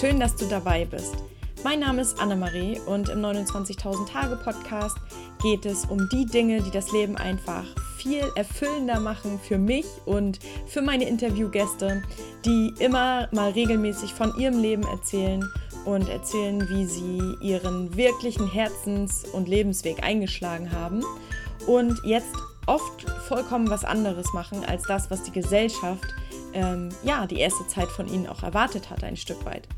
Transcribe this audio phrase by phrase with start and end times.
[0.00, 1.14] schön, dass du dabei bist.
[1.62, 4.96] Mein Name ist Annemarie und im 29.000 Tage Podcast
[5.40, 7.64] geht es um die Dinge, die das Leben einfach
[7.96, 12.02] viel erfüllender machen für mich und für meine Interviewgäste,
[12.44, 15.48] die immer mal regelmäßig von ihrem Leben erzählen
[15.84, 21.02] und erzählen, wie sie ihren wirklichen Herzens- und Lebensweg eingeschlagen haben
[21.66, 22.34] und jetzt
[22.66, 26.14] oft vollkommen was anderes machen als das, was die Gesellschaft
[26.52, 29.68] ähm, ja die erste Zeit von ihnen auch erwartet hat, ein Stück weit.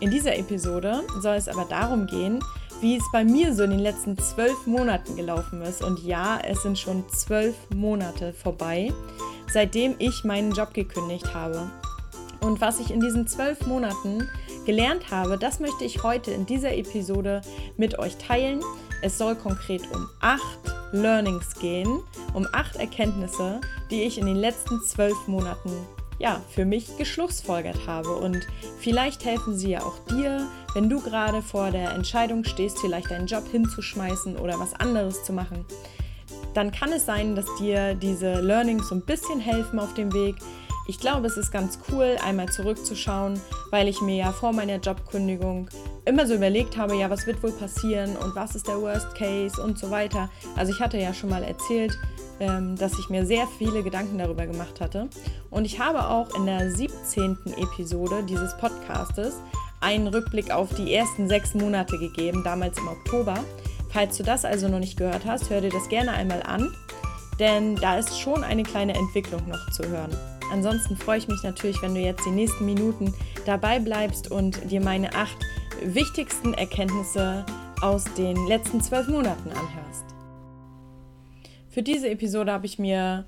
[0.00, 2.40] In dieser Episode soll es aber darum gehen,
[2.80, 5.82] wie es bei mir so in den letzten zwölf Monaten gelaufen ist.
[5.82, 8.92] Und ja, es sind schon zwölf Monate vorbei,
[9.50, 11.70] seitdem ich meinen Job gekündigt habe.
[12.40, 14.28] Und was ich in diesen zwölf Monaten
[14.66, 17.40] gelernt habe, das möchte ich heute in dieser Episode
[17.76, 18.60] mit euch teilen.
[19.02, 20.60] Es soll konkret um acht
[20.92, 22.00] Learnings gehen,
[22.34, 23.60] um acht Erkenntnisse,
[23.90, 25.70] die ich in den letzten zwölf Monaten
[26.18, 28.16] ja, für mich geschlussfolgert habe.
[28.16, 28.46] Und
[28.78, 33.26] vielleicht helfen sie ja auch dir, wenn du gerade vor der Entscheidung stehst, vielleicht deinen
[33.26, 35.64] Job hinzuschmeißen oder was anderes zu machen.
[36.54, 40.36] Dann kann es sein, dass dir diese Learnings so ein bisschen helfen auf dem Weg.
[40.88, 45.68] Ich glaube, es ist ganz cool, einmal zurückzuschauen, weil ich mir ja vor meiner Jobkündigung
[46.04, 49.60] immer so überlegt habe, ja, was wird wohl passieren und was ist der Worst Case
[49.60, 50.30] und so weiter.
[50.54, 51.98] Also ich hatte ja schon mal erzählt,
[52.38, 55.08] ähm, dass ich mir sehr viele Gedanken darüber gemacht hatte.
[55.50, 57.36] Und ich habe auch in der 17.
[57.56, 59.34] Episode dieses Podcastes
[59.80, 63.38] einen Rückblick auf die ersten sechs Monate gegeben, damals im Oktober.
[63.90, 66.72] Falls du das also noch nicht gehört hast, hör dir das gerne einmal an,
[67.40, 70.35] denn da ist schon eine kleine Entwicklung noch zu hören.
[70.52, 73.12] Ansonsten freue ich mich natürlich, wenn du jetzt die nächsten Minuten
[73.44, 75.36] dabei bleibst und dir meine acht
[75.82, 77.44] wichtigsten Erkenntnisse
[77.82, 80.04] aus den letzten zwölf Monaten anhörst.
[81.68, 83.26] Für diese Episode habe ich mir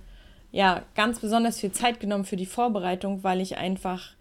[0.52, 4.14] ja ganz besonders viel Zeit genommen für die Vorbereitung, weil ich einfach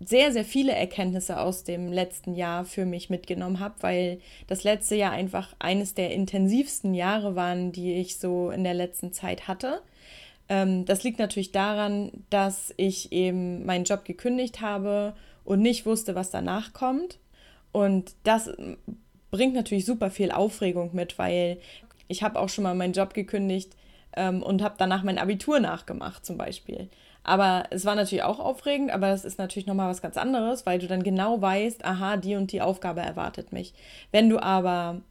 [0.00, 4.94] sehr, sehr viele Erkenntnisse aus dem letzten Jahr für mich mitgenommen habe, weil das letzte
[4.94, 9.80] Jahr einfach eines der intensivsten Jahre waren, die ich so in der letzten Zeit hatte.
[10.48, 15.14] Ähm, das liegt natürlich daran, dass ich eben meinen Job gekündigt habe
[15.44, 17.18] und nicht wusste, was danach kommt.
[17.72, 18.50] Und das
[19.30, 21.58] bringt natürlich super viel Aufregung mit, weil
[22.08, 23.76] ich habe auch schon mal meinen Job gekündigt
[24.16, 26.88] ähm, und habe danach mein Abitur nachgemacht zum Beispiel.
[27.22, 30.78] Aber es war natürlich auch aufregend, aber es ist natürlich nochmal was ganz anderes, weil
[30.78, 33.74] du dann genau weißt, aha, die und die Aufgabe erwartet mich.
[34.12, 35.02] Wenn du aber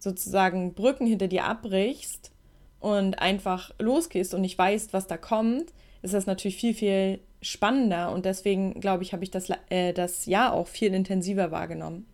[0.00, 2.32] sozusagen Brücken hinter dir abbrichst
[2.80, 5.72] und einfach losgehst und nicht weißt, was da kommt,
[6.02, 10.26] ist das natürlich viel, viel spannender und deswegen, glaube ich, habe ich das, äh, das
[10.26, 12.06] Jahr auch viel intensiver wahrgenommen.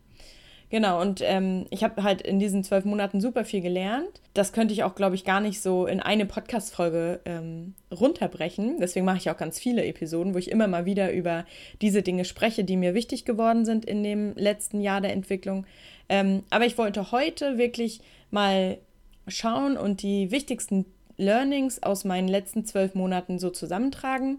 [0.72, 4.22] Genau, und ähm, ich habe halt in diesen zwölf Monaten super viel gelernt.
[4.32, 8.78] Das könnte ich auch, glaube ich, gar nicht so in eine Podcast-Folge ähm, runterbrechen.
[8.80, 11.44] Deswegen mache ich auch ganz viele Episoden, wo ich immer mal wieder über
[11.82, 15.66] diese Dinge spreche, die mir wichtig geworden sind in dem letzten Jahr der Entwicklung.
[16.08, 18.00] Ähm, aber ich wollte heute wirklich
[18.30, 18.78] mal
[19.28, 24.38] schauen und die wichtigsten Learnings aus meinen letzten zwölf Monaten so zusammentragen.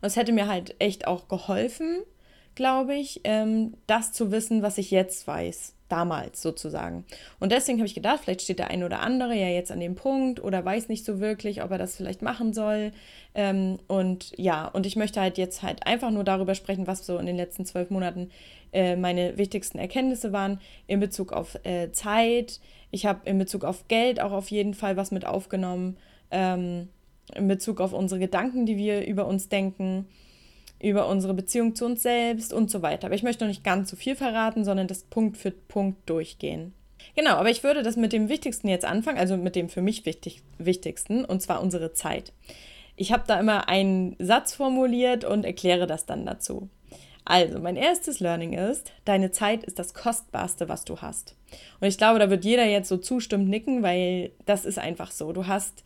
[0.00, 2.02] Und es hätte mir halt echt auch geholfen,
[2.60, 7.06] glaube ich, ähm, das zu wissen, was ich jetzt weiß, damals sozusagen.
[7.38, 9.94] Und deswegen habe ich gedacht, vielleicht steht der ein oder andere ja jetzt an dem
[9.94, 12.92] Punkt oder weiß nicht so wirklich, ob er das vielleicht machen soll.
[13.34, 17.16] Ähm, und ja, und ich möchte halt jetzt halt einfach nur darüber sprechen, was so
[17.16, 18.28] in den letzten zwölf Monaten
[18.74, 22.60] äh, meine wichtigsten Erkenntnisse waren in Bezug auf äh, Zeit.
[22.90, 25.96] Ich habe in Bezug auf Geld auch auf jeden Fall was mit aufgenommen.
[26.30, 26.90] Ähm,
[27.34, 30.04] in Bezug auf unsere Gedanken, die wir über uns denken
[30.82, 33.06] über unsere Beziehung zu uns selbst und so weiter.
[33.06, 36.72] Aber ich möchte noch nicht ganz so viel verraten, sondern das Punkt für Punkt durchgehen.
[37.16, 40.06] Genau, aber ich würde das mit dem Wichtigsten jetzt anfangen, also mit dem für mich
[40.06, 42.32] wichtig, Wichtigsten, und zwar unsere Zeit.
[42.96, 46.68] Ich habe da immer einen Satz formuliert und erkläre das dann dazu.
[47.24, 51.36] Also, mein erstes Learning ist, deine Zeit ist das Kostbarste, was du hast.
[51.80, 55.32] Und ich glaube, da wird jeder jetzt so zustimmt nicken, weil das ist einfach so.
[55.32, 55.84] Du hast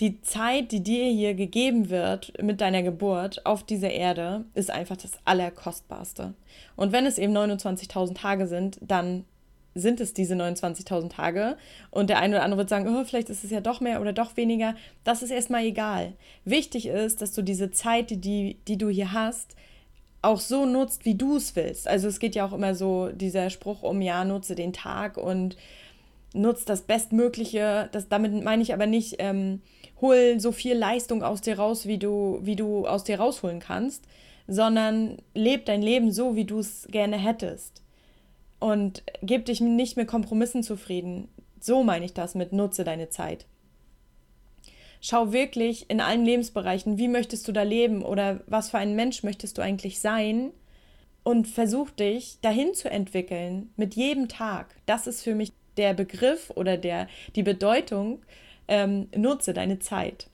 [0.00, 4.96] die Zeit, die dir hier gegeben wird mit deiner Geburt auf dieser Erde, ist einfach
[4.96, 6.34] das Allerkostbarste.
[6.76, 9.24] Und wenn es eben 29.000 Tage sind, dann
[9.74, 11.56] sind es diese 29.000 Tage.
[11.90, 14.12] Und der eine oder andere wird sagen, oh, vielleicht ist es ja doch mehr oder
[14.12, 14.74] doch weniger.
[15.04, 16.14] Das ist erstmal egal.
[16.44, 19.54] Wichtig ist, dass du diese Zeit, die, die du hier hast,
[20.22, 21.86] auch so nutzt, wie du es willst.
[21.86, 25.56] Also es geht ja auch immer so dieser Spruch um, ja, nutze den Tag und
[26.34, 27.88] nutze das Bestmögliche.
[27.92, 29.60] Das, damit meine ich aber nicht, ähm,
[30.00, 34.04] hol so viel Leistung aus dir raus, wie du, wie du aus dir rausholen kannst,
[34.46, 37.82] sondern leb dein Leben so, wie du es gerne hättest.
[38.58, 41.28] Und gib dich nicht mit Kompromissen zufrieden.
[41.60, 43.46] So meine ich das mit nutze deine Zeit.
[45.00, 49.22] Schau wirklich in allen Lebensbereichen, wie möchtest du da leben oder was für ein Mensch
[49.22, 50.52] möchtest du eigentlich sein
[51.22, 54.74] und versuch dich dahin zu entwickeln mit jedem Tag.
[54.86, 58.20] Das ist für mich der Begriff oder der, die Bedeutung,
[58.68, 60.28] ähm, nutze deine Zeit.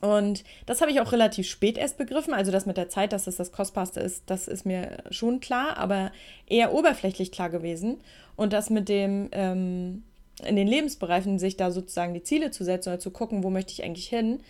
[0.00, 2.32] Und das habe ich auch relativ spät erst begriffen.
[2.32, 5.76] Also das mit der Zeit, dass das das Kostbarste ist, das ist mir schon klar,
[5.76, 6.12] aber
[6.46, 8.00] eher oberflächlich klar gewesen.
[8.34, 10.02] Und das mit dem ähm,
[10.44, 13.72] in den Lebensbereichen sich da sozusagen die Ziele zu setzen oder zu gucken, wo möchte
[13.72, 14.40] ich eigentlich hin,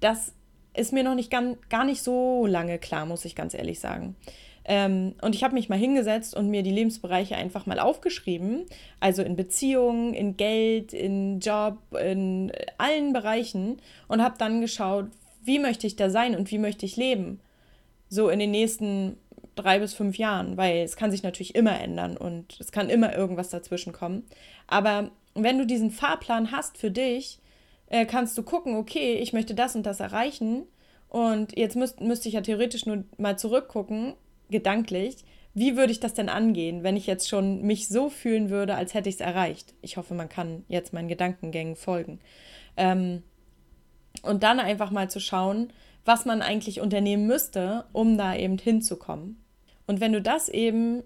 [0.00, 0.32] das
[0.74, 4.16] ist mir noch nicht gar, gar nicht so lange klar, muss ich ganz ehrlich sagen.
[4.70, 8.66] Ähm, und ich habe mich mal hingesetzt und mir die Lebensbereiche einfach mal aufgeschrieben.
[9.00, 13.80] Also in Beziehungen, in Geld, in Job, in allen Bereichen.
[14.08, 15.06] Und habe dann geschaut,
[15.42, 17.40] wie möchte ich da sein und wie möchte ich leben.
[18.10, 19.16] So in den nächsten
[19.54, 23.16] drei bis fünf Jahren, weil es kann sich natürlich immer ändern und es kann immer
[23.16, 24.24] irgendwas dazwischen kommen.
[24.66, 27.40] Aber wenn du diesen Fahrplan hast für dich,
[27.88, 30.64] äh, kannst du gucken, okay, ich möchte das und das erreichen.
[31.08, 34.14] Und jetzt müsste müsst ich ja theoretisch nur mal zurückgucken
[34.50, 35.24] gedanklich,
[35.54, 38.94] wie würde ich das denn angehen, wenn ich jetzt schon mich so fühlen würde, als
[38.94, 39.74] hätte ich es erreicht?
[39.82, 42.20] Ich hoffe, man kann jetzt meinen Gedankengängen folgen.
[42.76, 43.22] Ähm,
[44.22, 45.72] und dann einfach mal zu schauen,
[46.04, 49.42] was man eigentlich unternehmen müsste, um da eben hinzukommen.
[49.86, 51.02] Und wenn du das eben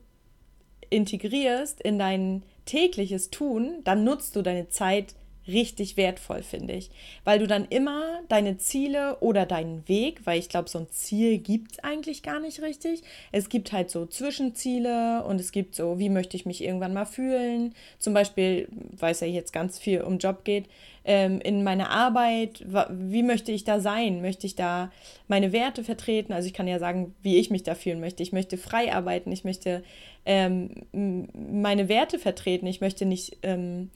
[0.90, 5.14] integrierst in dein tägliches Tun, dann nutzt du deine Zeit
[5.46, 6.90] richtig wertvoll, finde ich.
[7.24, 11.38] Weil du dann immer deine Ziele oder deinen Weg, weil ich glaube, so ein Ziel
[11.38, 13.02] gibt es eigentlich gar nicht richtig.
[13.32, 17.06] Es gibt halt so Zwischenziele und es gibt so, wie möchte ich mich irgendwann mal
[17.06, 17.74] fühlen.
[17.98, 18.68] Zum Beispiel,
[18.98, 20.66] weil es ja jetzt ganz viel um Job geht,
[21.04, 24.22] ähm, in meiner Arbeit, wie möchte ich da sein?
[24.22, 24.92] Möchte ich da
[25.26, 26.32] meine Werte vertreten?
[26.32, 28.22] Also ich kann ja sagen, wie ich mich da fühlen möchte.
[28.22, 29.82] Ich möchte frei arbeiten, ich möchte
[30.24, 33.38] ähm, meine Werte vertreten, ich möchte nicht...
[33.42, 33.90] Ähm,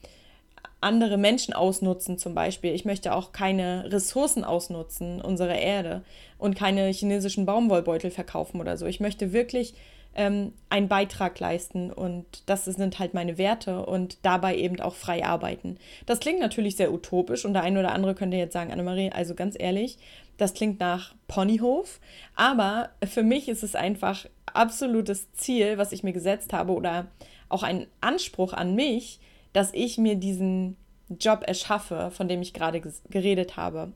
[0.79, 2.73] andere Menschen ausnutzen zum Beispiel.
[2.73, 6.03] Ich möchte auch keine Ressourcen ausnutzen, unsere Erde,
[6.37, 8.85] und keine chinesischen Baumwollbeutel verkaufen oder so.
[8.85, 9.73] Ich möchte wirklich
[10.15, 15.25] ähm, einen Beitrag leisten und das sind halt meine Werte und dabei eben auch frei
[15.25, 15.77] arbeiten.
[16.05, 19.35] Das klingt natürlich sehr utopisch und der eine oder andere könnte jetzt sagen, Annemarie, also
[19.35, 19.97] ganz ehrlich,
[20.37, 21.99] das klingt nach Ponyhof,
[22.35, 27.07] aber für mich ist es einfach absolutes Ziel, was ich mir gesetzt habe oder
[27.49, 29.19] auch ein Anspruch an mich,
[29.53, 30.77] dass ich mir diesen
[31.09, 33.91] Job erschaffe, von dem ich gerade geredet habe.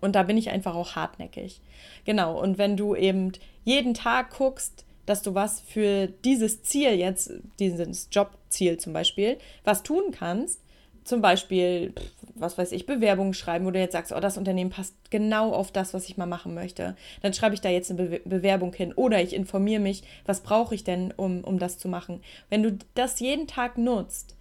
[0.00, 1.60] Und da bin ich einfach auch hartnäckig.
[2.04, 3.32] Genau, und wenn du eben
[3.64, 9.82] jeden Tag guckst, dass du was für dieses Ziel jetzt, dieses Jobziel zum Beispiel, was
[9.82, 10.60] tun kannst,
[11.04, 11.92] zum Beispiel,
[12.34, 15.70] was weiß ich, Bewerbungen schreiben, wo du jetzt sagst, oh, das Unternehmen passt genau auf
[15.70, 16.96] das, was ich mal machen möchte.
[17.20, 20.74] Dann schreibe ich da jetzt eine Be Bewerbung hin oder ich informiere mich, was brauche
[20.74, 22.22] ich denn, um, um das zu machen.
[22.48, 24.34] Wenn du das jeden Tag nutzt,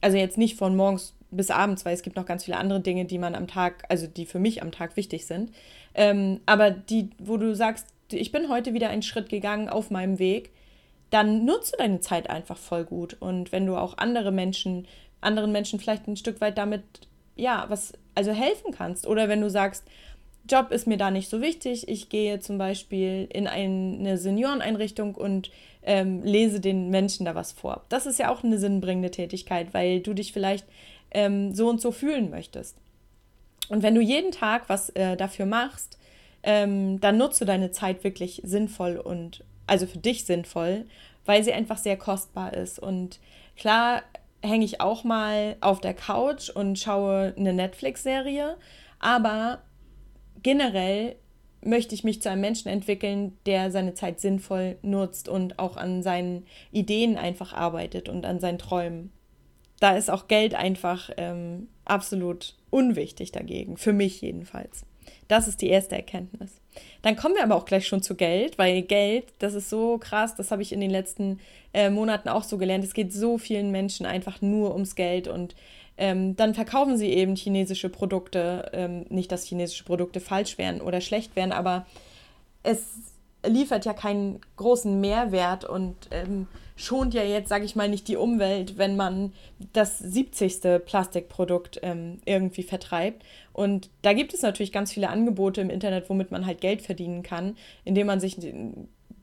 [0.00, 3.04] also jetzt nicht von morgens bis abends, weil es gibt noch ganz viele andere Dinge,
[3.04, 5.52] die man am Tag, also die für mich am Tag wichtig sind.
[5.94, 10.18] Ähm, aber die, wo du sagst, ich bin heute wieder einen Schritt gegangen auf meinem
[10.18, 10.50] Weg,
[11.10, 13.16] dann nutze deine Zeit einfach voll gut.
[13.20, 14.86] Und wenn du auch andere Menschen,
[15.20, 16.82] anderen Menschen vielleicht ein Stück weit damit,
[17.36, 19.06] ja, was, also helfen kannst.
[19.06, 19.84] Oder wenn du sagst,
[20.48, 21.88] Job ist mir da nicht so wichtig.
[21.88, 25.50] Ich gehe zum Beispiel in eine Senioreneinrichtung und
[25.88, 27.82] ähm, lese den Menschen da was vor.
[27.88, 30.66] Das ist ja auch eine sinnbringende Tätigkeit, weil du dich vielleicht
[31.10, 32.76] ähm, so und so fühlen möchtest.
[33.70, 35.98] Und wenn du jeden Tag was äh, dafür machst,
[36.42, 40.84] ähm, dann nutzt du deine Zeit wirklich sinnvoll und also für dich sinnvoll,
[41.24, 42.78] weil sie einfach sehr kostbar ist.
[42.78, 43.18] Und
[43.56, 44.02] klar
[44.42, 48.58] hänge ich auch mal auf der Couch und schaue eine Netflix-Serie,
[49.00, 49.62] aber
[50.42, 51.16] generell
[51.68, 56.02] möchte ich mich zu einem Menschen entwickeln, der seine Zeit sinnvoll nutzt und auch an
[56.02, 59.12] seinen Ideen einfach arbeitet und an seinen Träumen.
[59.78, 64.84] Da ist auch Geld einfach ähm, absolut unwichtig dagegen, für mich jedenfalls.
[65.28, 66.60] Das ist die erste Erkenntnis.
[67.02, 70.34] Dann kommen wir aber auch gleich schon zu Geld, weil Geld, das ist so krass,
[70.36, 71.38] das habe ich in den letzten
[71.74, 72.84] äh, Monaten auch so gelernt.
[72.84, 75.54] Es geht so vielen Menschen einfach nur ums Geld und
[75.98, 78.70] ähm, dann verkaufen sie eben chinesische Produkte.
[78.72, 81.86] Ähm, nicht, dass chinesische Produkte falsch wären oder schlecht wären, aber
[82.62, 82.86] es
[83.46, 88.16] liefert ja keinen großen Mehrwert und ähm, schont ja jetzt, sage ich mal, nicht die
[88.16, 89.32] Umwelt, wenn man
[89.72, 90.84] das 70.
[90.84, 93.24] Plastikprodukt ähm, irgendwie vertreibt.
[93.52, 97.22] Und da gibt es natürlich ganz viele Angebote im Internet, womit man halt Geld verdienen
[97.22, 98.38] kann, indem man sich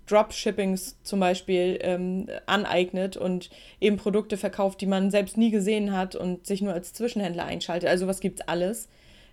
[0.08, 3.50] Dropshippings zum Beispiel ähm, aneignet und
[3.82, 7.90] eben Produkte verkauft, die man selbst nie gesehen hat und sich nur als Zwischenhändler einschaltet.
[7.90, 8.88] Also was gibt's alles.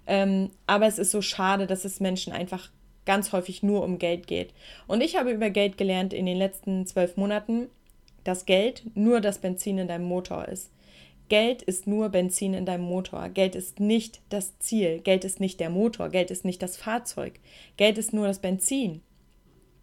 [0.07, 2.71] Ähm, aber es ist so schade, dass es Menschen einfach
[3.05, 4.53] ganz häufig nur um Geld geht.
[4.87, 7.69] Und ich habe über Geld gelernt in den letzten zwölf Monaten,
[8.25, 10.71] dass Geld nur das Benzin in deinem Motor ist.
[11.29, 13.29] Geld ist nur Benzin in deinem Motor.
[13.31, 15.01] Geld ist nicht das Ziel.
[15.01, 16.11] Geld ist nicht der Motor.
[16.11, 17.41] Geld ist nicht das Fahrzeug.
[17.77, 19.01] Geld ist nur das Benzin.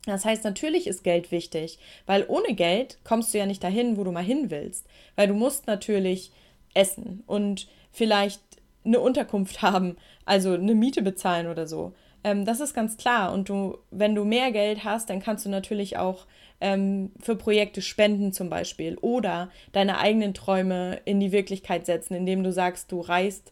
[0.09, 4.03] Das heißt, natürlich ist Geld wichtig, weil ohne Geld kommst du ja nicht dahin, wo
[4.03, 4.85] du mal hin willst.
[5.15, 6.31] Weil du musst natürlich
[6.73, 8.41] essen und vielleicht
[8.85, 11.93] eine Unterkunft haben, also eine Miete bezahlen oder so.
[12.23, 13.31] Ähm, das ist ganz klar.
[13.33, 16.25] Und du, wenn du mehr Geld hast, dann kannst du natürlich auch
[16.61, 22.43] ähm, für Projekte spenden zum Beispiel oder deine eigenen Träume in die Wirklichkeit setzen, indem
[22.43, 23.51] du sagst, du reist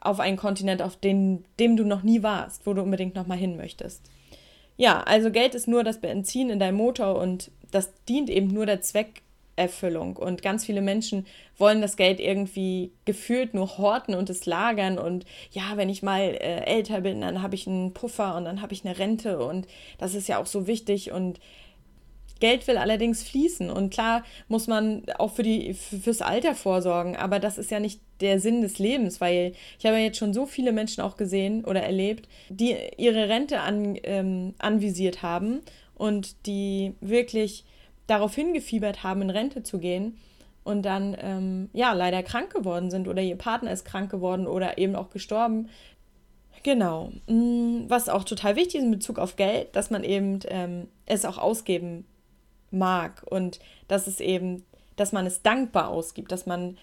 [0.00, 3.38] auf einen Kontinent, auf den, dem du noch nie warst, wo du unbedingt noch mal
[3.38, 4.10] hin möchtest.
[4.76, 8.66] Ja, also Geld ist nur das Benzin in deinem Motor und das dient eben nur
[8.66, 10.16] der Zweckerfüllung.
[10.16, 11.26] Und ganz viele Menschen
[11.58, 14.98] wollen das Geld irgendwie gefühlt nur horten und es lagern.
[14.98, 18.62] Und ja, wenn ich mal äh, älter bin, dann habe ich einen Puffer und dann
[18.62, 19.66] habe ich eine Rente und
[19.98, 21.12] das ist ja auch so wichtig.
[21.12, 21.38] Und
[22.42, 27.38] Geld will allerdings fließen und klar muss man auch für die, fürs Alter vorsorgen, aber
[27.38, 30.72] das ist ja nicht der Sinn des Lebens, weil ich habe jetzt schon so viele
[30.72, 35.60] Menschen auch gesehen oder erlebt, die ihre Rente an, ähm, anvisiert haben
[35.94, 37.64] und die wirklich
[38.08, 40.18] darauf hingefiebert haben, in Rente zu gehen
[40.64, 44.78] und dann ähm, ja leider krank geworden sind oder ihr Partner ist krank geworden oder
[44.78, 45.68] eben auch gestorben.
[46.64, 47.12] Genau.
[47.28, 51.24] Mm, was auch total wichtig ist in Bezug auf Geld, dass man eben ähm, es
[51.24, 52.04] auch ausgeben
[52.72, 54.64] mag und dass es eben,
[54.96, 56.76] dass man es dankbar ausgibt, dass man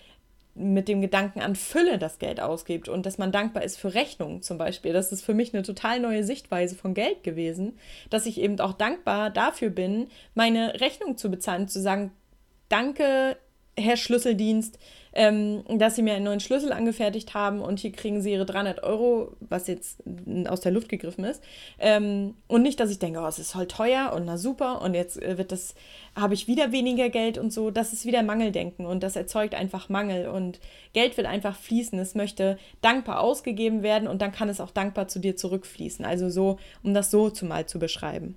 [0.55, 4.41] mit dem Gedanken an Fülle das Geld ausgibt und dass man dankbar ist für Rechnungen
[4.41, 4.91] zum Beispiel.
[4.91, 7.77] Das ist für mich eine total neue Sichtweise von Geld gewesen,
[8.09, 12.11] dass ich eben auch dankbar dafür bin, meine Rechnung zu bezahlen, zu sagen,
[12.67, 13.37] danke,
[13.79, 14.77] Herr Schlüsseldienst,
[15.13, 18.83] ähm, dass sie mir einen neuen Schlüssel angefertigt haben und hier kriegen sie ihre 300
[18.83, 20.03] Euro, was jetzt
[20.47, 21.43] aus der Luft gegriffen ist.
[21.79, 24.93] Ähm, und nicht, dass ich denke, oh, es ist voll teuer und na super und
[24.93, 25.73] jetzt äh, wird das,
[26.15, 27.71] habe ich wieder weniger Geld und so.
[27.71, 30.59] Das ist wieder Mangeldenken und das erzeugt einfach Mangel und
[30.93, 31.97] Geld will einfach fließen.
[31.97, 36.05] Es möchte dankbar ausgegeben werden und dann kann es auch dankbar zu dir zurückfließen.
[36.05, 38.35] Also so, um das so zumal zu beschreiben.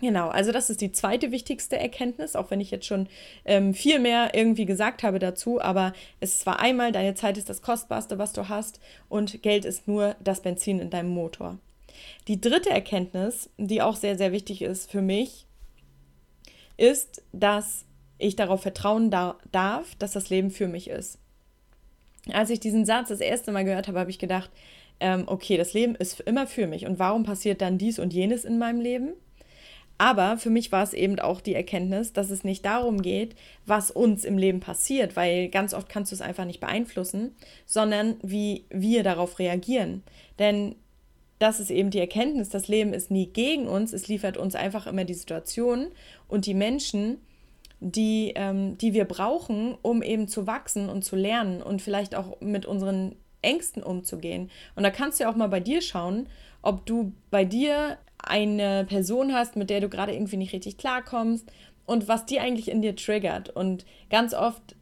[0.00, 3.08] Genau, also das ist die zweite wichtigste Erkenntnis, auch wenn ich jetzt schon
[3.46, 7.48] ähm, viel mehr irgendwie gesagt habe dazu, aber es ist zwar einmal, deine Zeit ist
[7.48, 11.58] das Kostbarste, was du hast und Geld ist nur das Benzin in deinem Motor.
[12.28, 15.46] Die dritte Erkenntnis, die auch sehr, sehr wichtig ist für mich,
[16.76, 17.86] ist, dass
[18.18, 21.18] ich darauf vertrauen da darf, dass das Leben für mich ist.
[22.32, 24.50] Als ich diesen Satz das erste Mal gehört habe, habe ich gedacht,
[25.00, 28.44] ähm, okay, das Leben ist immer für mich und warum passiert dann dies und jenes
[28.44, 29.14] in meinem Leben?
[29.98, 33.34] Aber für mich war es eben auch die Erkenntnis, dass es nicht darum geht,
[33.64, 37.34] was uns im Leben passiert, weil ganz oft kannst du es einfach nicht beeinflussen,
[37.64, 40.02] sondern wie wir darauf reagieren.
[40.38, 40.74] Denn
[41.38, 44.86] das ist eben die Erkenntnis, das Leben ist nie gegen uns, es liefert uns einfach
[44.86, 45.88] immer die Situation
[46.28, 47.18] und die Menschen,
[47.80, 52.40] die, ähm, die wir brauchen, um eben zu wachsen und zu lernen und vielleicht auch
[52.40, 54.50] mit unseren Ängsten umzugehen.
[54.74, 56.26] Und da kannst du ja auch mal bei dir schauen,
[56.62, 61.50] ob du bei dir eine Person hast, mit der du gerade irgendwie nicht richtig klarkommst
[61.86, 63.50] und was die eigentlich in dir triggert.
[63.50, 64.74] Und ganz oft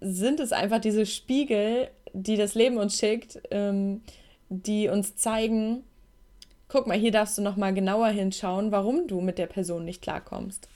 [0.00, 4.02] sind es einfach diese Spiegel, die das Leben uns schickt, ähm,
[4.48, 5.84] die uns zeigen,
[6.68, 10.02] guck mal, hier darfst du noch mal genauer hinschauen, warum du mit der Person nicht
[10.02, 10.68] klarkommst.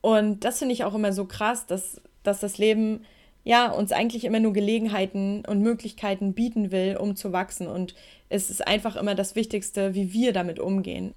[0.00, 3.04] Und das finde ich auch immer so krass, dass, dass das Leben
[3.44, 7.66] ja, uns eigentlich immer nur Gelegenheiten und Möglichkeiten bieten will, um zu wachsen.
[7.66, 7.94] Und
[8.30, 11.14] es ist einfach immer das Wichtigste, wie wir damit umgehen.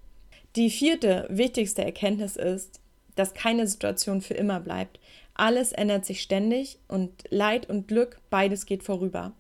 [0.55, 2.81] Die vierte wichtigste Erkenntnis ist,
[3.15, 4.99] dass keine Situation für immer bleibt.
[5.35, 9.31] Alles ändert sich ständig und Leid und Glück, beides geht vorüber.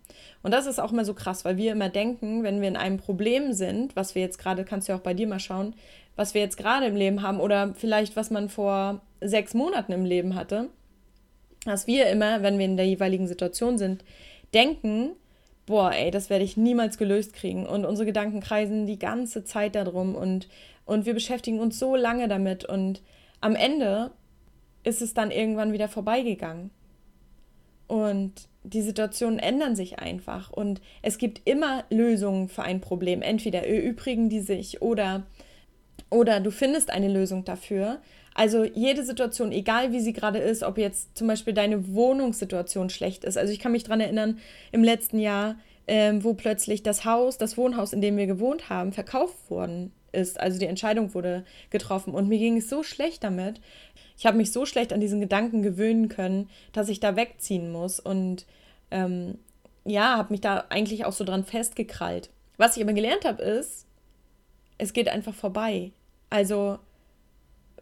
[0.41, 2.97] Und das ist auch immer so krass, weil wir immer denken, wenn wir in einem
[2.97, 5.75] Problem sind, was wir jetzt gerade, kannst du ja auch bei dir mal schauen,
[6.15, 10.05] was wir jetzt gerade im Leben haben oder vielleicht was man vor sechs Monaten im
[10.05, 10.69] Leben hatte,
[11.65, 14.03] dass wir immer, wenn wir in der jeweiligen Situation sind,
[14.53, 15.11] denken,
[15.65, 17.65] boah, ey, das werde ich niemals gelöst kriegen.
[17.65, 20.47] Und unsere Gedanken kreisen die ganze Zeit darum und,
[20.85, 22.65] und wir beschäftigen uns so lange damit.
[22.65, 23.01] Und
[23.41, 24.11] am Ende
[24.83, 26.71] ist es dann irgendwann wieder vorbeigegangen.
[27.87, 30.51] Und die Situationen ändern sich einfach.
[30.51, 33.21] Und es gibt immer Lösungen für ein Problem.
[33.21, 35.23] Entweder erübrigen die sich oder,
[36.09, 38.01] oder du findest eine Lösung dafür.
[38.33, 43.23] Also jede Situation, egal wie sie gerade ist, ob jetzt zum Beispiel deine Wohnungssituation schlecht
[43.23, 43.37] ist.
[43.37, 44.39] Also ich kann mich daran erinnern,
[44.71, 45.55] im letzten Jahr,
[45.87, 50.39] ähm, wo plötzlich das Haus, das Wohnhaus, in dem wir gewohnt haben, verkauft worden ist.
[50.39, 53.59] Also die Entscheidung wurde getroffen und mir ging es so schlecht damit.
[54.17, 57.99] Ich habe mich so schlecht an diesen Gedanken gewöhnen können, dass ich da wegziehen muss
[57.99, 58.45] und
[58.91, 59.39] ähm,
[59.85, 62.29] ja, habe mich da eigentlich auch so dran festgekrallt.
[62.57, 63.85] Was ich aber gelernt habe, ist,
[64.77, 65.91] es geht einfach vorbei.
[66.29, 66.79] Also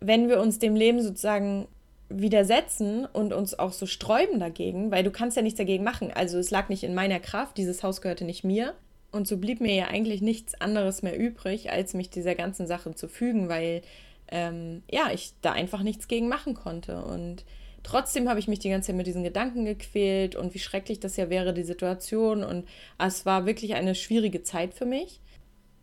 [0.02, 1.68] wenn wir uns dem Leben sozusagen
[2.10, 6.12] widersetzen und uns auch so sträuben dagegen, weil du kannst ja nichts dagegen machen.
[6.12, 8.74] Also es lag nicht in meiner Kraft, dieses Haus gehörte nicht mir.
[9.12, 12.96] Und so blieb mir ja eigentlich nichts anderes mehr übrig, als mich dieser ganzen Sache
[12.96, 13.82] zu fügen, weil
[14.30, 17.04] ähm, ja, ich da einfach nichts gegen machen konnte.
[17.04, 17.44] Und
[17.84, 21.18] trotzdem habe ich mich die ganze Zeit mit diesen Gedanken gequält und wie schrecklich das
[21.18, 22.44] ja wäre, die Situation.
[22.44, 22.68] Und
[22.98, 25.20] es war wirklich eine schwierige Zeit für mich.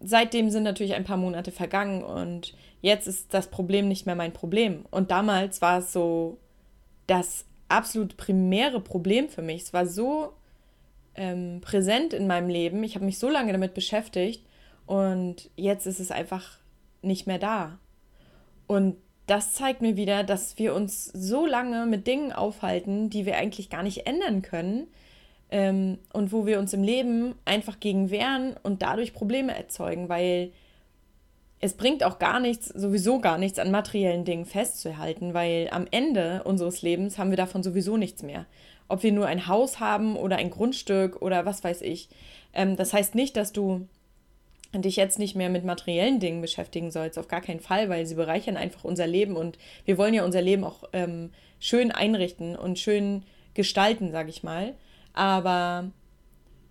[0.01, 4.33] Seitdem sind natürlich ein paar Monate vergangen und jetzt ist das Problem nicht mehr mein
[4.33, 4.85] Problem.
[4.91, 6.39] Und damals war es so
[7.07, 9.63] das absolut primäre Problem für mich.
[9.63, 10.33] Es war so
[11.15, 12.83] ähm, präsent in meinem Leben.
[12.85, 14.45] Ich habe mich so lange damit beschäftigt
[14.87, 16.59] und jetzt ist es einfach
[17.03, 17.79] nicht mehr da.
[18.67, 23.37] Und das zeigt mir wieder, dass wir uns so lange mit Dingen aufhalten, die wir
[23.37, 24.87] eigentlich gar nicht ändern können
[25.51, 30.53] ähm, und wo wir uns im Leben einfach gegen wehren und dadurch Probleme erzeugen, weil
[31.61, 36.43] es bringt auch gar nichts, sowieso gar nichts an materiellen Dingen festzuhalten, weil am Ende
[36.45, 38.47] unseres Lebens haben wir davon sowieso nichts mehr.
[38.89, 42.09] Ob wir nur ein Haus haben oder ein Grundstück oder was weiß ich.
[42.55, 43.87] Ähm, das heißt nicht, dass du
[44.75, 48.15] dich jetzt nicht mehr mit materiellen Dingen beschäftigen sollst, auf gar keinen Fall, weil sie
[48.15, 52.79] bereichern einfach unser Leben und wir wollen ja unser Leben auch ähm, schön einrichten und
[52.79, 53.25] schön
[53.55, 54.75] gestalten, sag ich mal.
[55.15, 55.91] Aber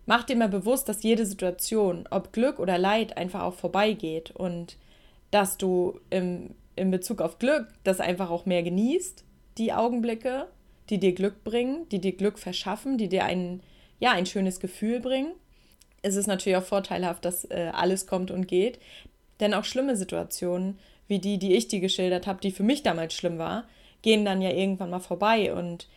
[0.08, 4.78] mach dir mal bewusst, dass jede Situation, ob Glück oder Leid, einfach auch vorbeigeht und
[5.30, 9.24] dass du im, in Bezug auf Glück das einfach auch mehr genießt,
[9.60, 10.48] die Augenblicke,
[10.90, 13.62] die dir Glück bringen, die dir Glück verschaffen, die dir ein,
[14.00, 15.34] ja, ein schönes Gefühl bringen
[16.02, 18.80] ist es natürlich auch vorteilhaft, dass äh, alles kommt und geht.
[19.40, 23.14] Denn auch schlimme Situationen, wie die, die ich dir geschildert habe, die für mich damals
[23.14, 23.66] schlimm war,
[24.02, 25.54] gehen dann ja irgendwann mal vorbei.
[25.54, 25.88] Und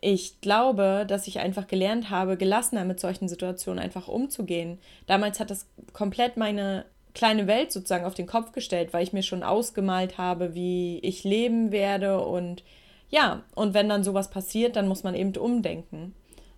[0.00, 4.78] ich glaube, dass ich einfach gelernt habe, gelassener mit solchen Situationen einfach umzugehen.
[5.06, 9.22] Damals hat das komplett meine kleine Welt sozusagen auf den Kopf gestellt, weil ich mir
[9.22, 12.62] schon ausgemalt habe, wie ich leben werde und
[13.10, 16.14] ja, und wenn dann sowas passiert, dann muss man eben umdenken.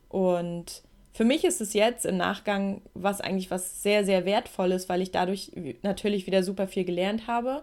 [0.08, 0.82] Und
[1.12, 5.12] für mich ist es jetzt im Nachgang was eigentlich was sehr, sehr wertvolles, weil ich
[5.12, 7.62] dadurch natürlich wieder super viel gelernt habe.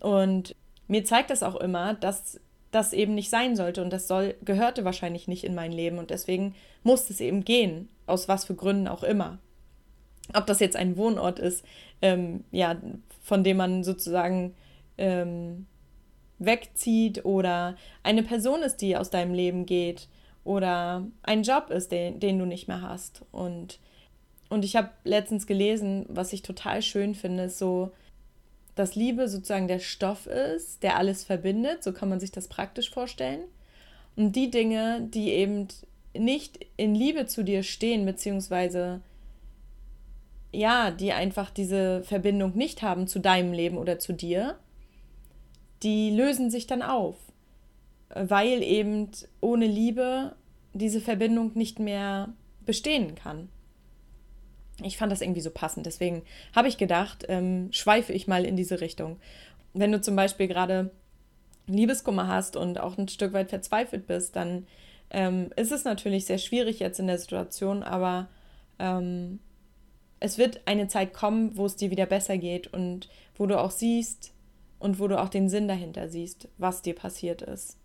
[0.00, 0.54] Und
[0.88, 4.84] mir zeigt das auch immer, dass das eben nicht sein sollte und das soll, gehörte
[4.84, 8.88] wahrscheinlich nicht in mein Leben und deswegen muss es eben gehen, aus was für Gründen
[8.88, 9.38] auch immer.
[10.34, 11.64] Ob das jetzt ein Wohnort ist,
[12.02, 12.76] ähm, ja,
[13.22, 14.54] von dem man sozusagen
[14.98, 15.66] ähm,
[16.38, 20.08] wegzieht oder eine Person ist, die aus deinem Leben geht
[20.44, 23.22] oder ein Job ist, den, den du nicht mehr hast.
[23.32, 23.78] Und,
[24.48, 27.92] und ich habe letztens gelesen, was ich total schön finde, ist so,
[28.76, 32.90] dass Liebe sozusagen der Stoff ist, der alles verbindet, so kann man sich das praktisch
[32.90, 33.40] vorstellen.
[34.14, 35.66] Und die Dinge, die eben
[36.16, 39.00] nicht in Liebe zu dir stehen, beziehungsweise
[40.52, 44.58] ja, die einfach diese Verbindung nicht haben zu deinem Leben oder zu dir,
[45.82, 47.16] die lösen sich dann auf
[48.14, 49.10] weil eben
[49.40, 50.34] ohne Liebe
[50.72, 52.32] diese Verbindung nicht mehr
[52.64, 53.48] bestehen kann.
[54.82, 55.86] Ich fand das irgendwie so passend.
[55.86, 56.22] Deswegen
[56.54, 59.18] habe ich gedacht, ähm, schweife ich mal in diese Richtung.
[59.72, 60.90] Wenn du zum Beispiel gerade
[61.66, 64.66] Liebeskummer hast und auch ein Stück weit verzweifelt bist, dann
[65.10, 68.28] ähm, ist es natürlich sehr schwierig jetzt in der Situation, aber
[68.78, 69.40] ähm,
[70.20, 73.70] es wird eine Zeit kommen, wo es dir wieder besser geht und wo du auch
[73.70, 74.32] siehst
[74.78, 77.78] und wo du auch den Sinn dahinter siehst, was dir passiert ist.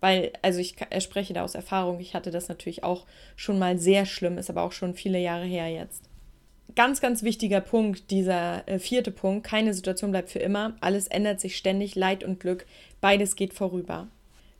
[0.00, 4.06] Weil, also ich spreche da aus Erfahrung, ich hatte das natürlich auch schon mal sehr
[4.06, 6.07] schlimm, ist aber auch schon viele Jahre her jetzt.
[6.74, 11.40] Ganz, ganz wichtiger Punkt, dieser äh, vierte Punkt, keine Situation bleibt für immer, alles ändert
[11.40, 12.66] sich ständig, Leid und Glück,
[13.00, 14.08] beides geht vorüber.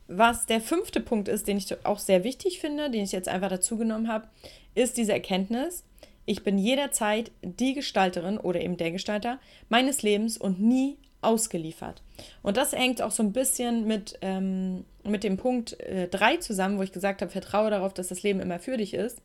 [0.07, 3.49] Was der fünfte Punkt ist, den ich auch sehr wichtig finde, den ich jetzt einfach
[3.49, 4.27] dazu genommen habe,
[4.73, 5.83] ist diese Erkenntnis,
[6.25, 12.03] ich bin jederzeit die Gestalterin oder eben der Gestalter meines Lebens und nie ausgeliefert.
[12.43, 15.77] Und das hängt auch so ein bisschen mit, ähm, mit dem Punkt
[16.11, 18.93] 3 äh, zusammen, wo ich gesagt habe, vertraue darauf, dass das Leben immer für dich
[18.93, 19.21] ist.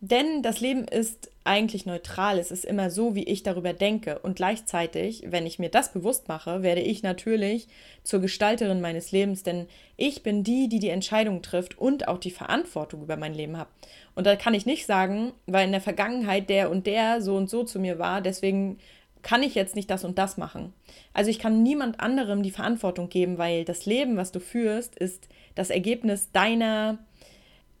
[0.00, 2.38] Denn das Leben ist eigentlich neutral.
[2.38, 4.18] Es ist immer so, wie ich darüber denke.
[4.18, 7.68] Und gleichzeitig, wenn ich mir das bewusst mache, werde ich natürlich
[8.02, 12.30] zur Gestalterin meines Lebens, denn ich bin die, die die Entscheidung trifft und auch die
[12.30, 13.68] Verantwortung über mein Leben hat.
[14.14, 17.48] Und da kann ich nicht sagen, weil in der Vergangenheit der und der so und
[17.48, 18.78] so zu mir war, deswegen
[19.22, 20.72] kann ich jetzt nicht das und das machen.
[21.12, 25.28] Also ich kann niemand anderem die Verantwortung geben, weil das Leben, was du führst, ist
[25.54, 26.98] das Ergebnis deiner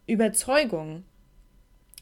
[0.06, 1.04] Überzeugung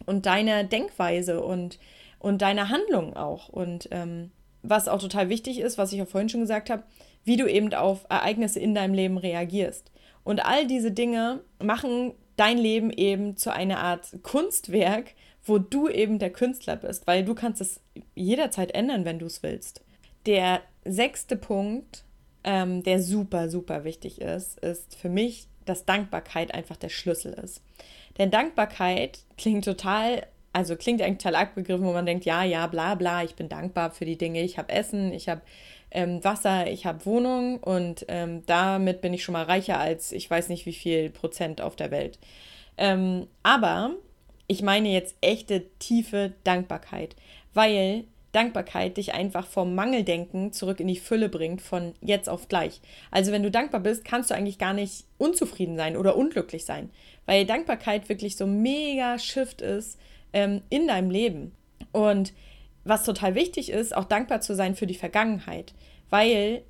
[0.07, 1.79] und deiner Denkweise und,
[2.19, 3.49] und deiner Handlung auch.
[3.49, 4.31] Und ähm,
[4.63, 6.85] was auch total wichtig ist, was ich auch vorhin schon gesagt habe,
[7.25, 9.91] wie du eben auf Ereignisse in deinem Leben reagierst.
[10.25, 16.19] Und all diese Dinge machen dein Leben eben zu einer Art Kunstwerk, wo du eben
[16.19, 17.81] der Künstler bist, weil du kannst es
[18.15, 19.83] jederzeit ändern, wenn du es willst.
[20.27, 22.05] Der sechste Punkt,
[22.45, 27.63] ähm, der super, super wichtig ist, ist für mich, dass Dankbarkeit einfach der Schlüssel ist.
[28.19, 32.95] Denn Dankbarkeit klingt total also klingt eigentlich total abgegriffen, wo man denkt, ja, ja, bla
[32.95, 35.43] bla, ich bin dankbar für die Dinge, ich habe Essen, ich habe
[35.91, 40.31] ähm, Wasser, ich habe Wohnung und ähm, damit bin ich schon mal reicher als ich
[40.31, 42.21] weiß nicht wie viel Prozent auf der Welt.
[42.79, 43.91] Ähm, aber
[44.47, 47.17] ich meine jetzt echte tiefe Dankbarkeit,
[47.53, 52.81] weil Dankbarkeit dich einfach vom Mangeldenken zurück in die Fülle bringt, von jetzt auf gleich.
[53.13, 56.91] Also wenn du dankbar bist, kannst du eigentlich gar nicht unzufrieden sein oder unglücklich sein,
[57.27, 59.99] weil Dankbarkeit wirklich so mega Shift ist
[60.33, 61.53] ähm, in deinem Leben.
[61.93, 62.33] Und
[62.85, 65.75] was total wichtig ist, auch dankbar zu sein für die Vergangenheit,
[66.11, 66.63] weil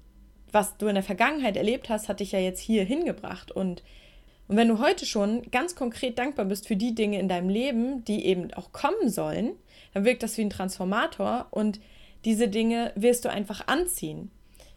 [0.52, 3.50] was du in der Vergangenheit erlebt hast, hat dich ja jetzt hier hingebracht.
[3.50, 3.82] Und,
[4.46, 8.04] und wenn du heute schon ganz konkret dankbar bist für die Dinge in deinem Leben,
[8.04, 9.52] die eben auch kommen sollen,
[9.92, 11.80] dann wirkt das wie ein Transformator und
[12.24, 14.30] diese Dinge wirst du einfach anziehen.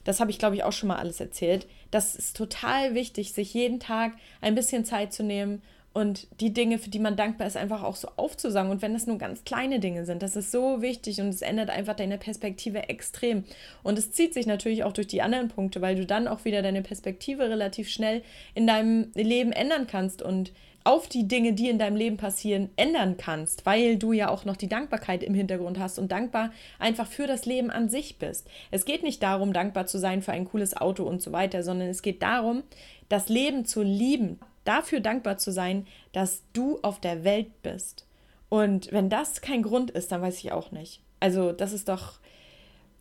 [0.08, 1.68] Das habe ich, glaube ich, auch schon mal alles erzählt.
[1.92, 6.78] Das ist total wichtig, sich jeden Tag ein bisschen Zeit zu nehmen und die Dinge,
[6.78, 8.72] für die man dankbar ist, einfach auch so aufzusagen.
[8.72, 11.70] Und wenn das nur ganz kleine Dinge sind, das ist so wichtig und es ändert
[11.70, 13.44] einfach deine Perspektive extrem.
[13.84, 16.62] Und es zieht sich natürlich auch durch die anderen Punkte, weil du dann auch wieder
[16.62, 18.22] deine Perspektive relativ schnell
[18.56, 20.54] in deinem Leben ändern kannst und
[20.88, 24.56] auf die Dinge, die in deinem Leben passieren, ändern kannst, weil du ja auch noch
[24.56, 28.48] die Dankbarkeit im Hintergrund hast und dankbar einfach für das Leben an sich bist.
[28.72, 31.90] Es geht nicht darum, dankbar zu sein für ein cooles Auto und so weiter, sondern
[31.90, 32.64] es geht darum,
[33.10, 38.06] das Leben zu lieben, dafür dankbar zu sein, dass du auf der Welt bist.
[38.48, 41.02] Und wenn das kein Grund ist, dann weiß ich auch nicht.
[41.20, 42.14] Also, das ist doch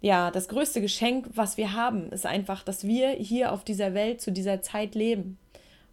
[0.00, 4.20] ja das größte Geschenk, was wir haben, ist einfach, dass wir hier auf dieser Welt
[4.20, 5.38] zu dieser Zeit leben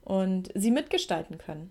[0.04, 1.70] und sie mitgestalten können.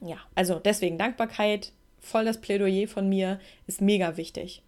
[0.00, 4.62] Ja, also deswegen Dankbarkeit, voll das Plädoyer von mir, ist mega wichtig.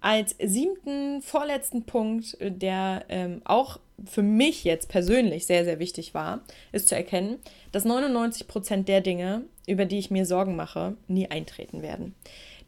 [0.00, 6.42] Als siebten, vorletzten Punkt, der ähm, auch für mich jetzt persönlich sehr, sehr wichtig war,
[6.72, 7.38] ist zu erkennen,
[7.72, 12.14] dass 99 Prozent der Dinge, über die ich mir Sorgen mache, nie eintreten werden.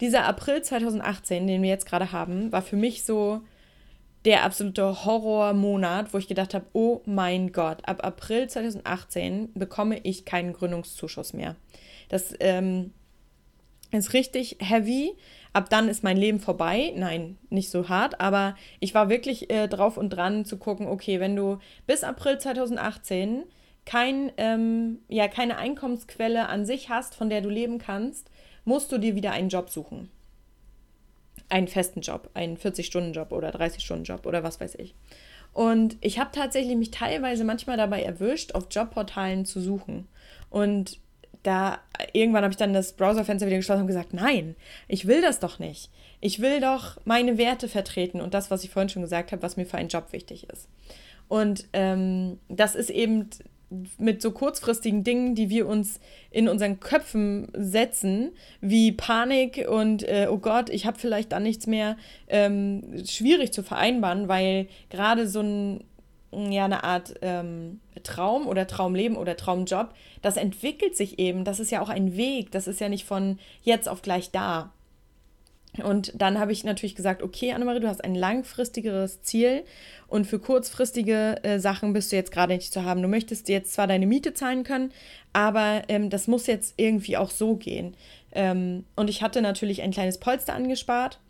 [0.00, 3.42] Dieser April 2018, den wir jetzt gerade haben, war für mich so
[4.24, 10.24] der absolute Horrormonat, wo ich gedacht habe, oh mein Gott, ab April 2018 bekomme ich
[10.24, 11.56] keinen Gründungszuschuss mehr.
[12.08, 12.92] Das ähm,
[13.90, 15.14] ist richtig heavy
[15.52, 16.92] ab dann ist mein Leben vorbei.
[16.96, 21.20] Nein, nicht so hart, aber ich war wirklich äh, drauf und dran zu gucken, okay,
[21.20, 23.44] wenn du bis April 2018
[23.84, 28.30] kein, ähm, ja, keine Einkommensquelle an sich hast, von der du leben kannst,
[28.64, 30.10] musst du dir wieder einen Job suchen.
[31.48, 34.94] Einen festen Job, einen 40-Stunden-Job oder 30-Stunden-Job oder was weiß ich.
[35.52, 40.06] Und ich habe tatsächlich mich teilweise manchmal dabei erwischt, auf Jobportalen zu suchen.
[40.50, 40.98] Und
[41.42, 41.78] da
[42.12, 45.58] irgendwann habe ich dann das Browserfenster wieder geschlossen und gesagt, nein, ich will das doch
[45.58, 45.90] nicht.
[46.20, 49.56] Ich will doch meine Werte vertreten und das, was ich vorhin schon gesagt habe, was
[49.56, 50.68] mir für einen Job wichtig ist.
[51.28, 53.30] Und ähm, das ist eben
[53.98, 56.00] mit so kurzfristigen Dingen, die wir uns
[56.30, 61.66] in unseren Köpfen setzen, wie Panik und äh, oh Gott, ich habe vielleicht dann nichts
[61.66, 61.96] mehr,
[62.28, 65.84] ähm, schwierig zu vereinbaren, weil gerade so ein
[66.32, 71.44] ja eine Art ähm, Traum oder Traumleben oder Traumjob, das entwickelt sich eben.
[71.44, 72.50] Das ist ja auch ein Weg.
[72.50, 74.70] Das ist ja nicht von jetzt auf gleich da.
[75.82, 79.64] Und dann habe ich natürlich gesagt, okay, Annemarie, du hast ein langfristigeres Ziel
[80.08, 83.02] und für kurzfristige äh, Sachen bist du jetzt gerade nicht zu haben.
[83.02, 84.92] Du möchtest jetzt zwar deine Miete zahlen können,
[85.32, 87.96] aber ähm, das muss jetzt irgendwie auch so gehen.
[88.32, 91.20] Ähm, und ich hatte natürlich ein kleines Polster angespart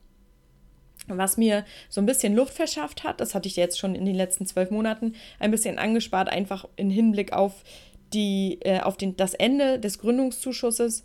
[1.16, 3.20] was mir so ein bisschen Luft verschafft hat.
[3.20, 6.90] Das hatte ich jetzt schon in den letzten zwölf Monaten ein bisschen angespart, einfach im
[6.90, 7.64] Hinblick auf,
[8.12, 11.04] die, äh, auf den, das Ende des Gründungszuschusses.